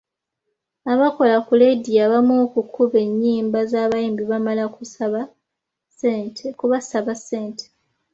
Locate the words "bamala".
4.31-4.63